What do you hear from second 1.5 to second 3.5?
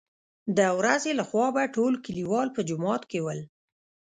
به ټول کليوال په جومات کې ول.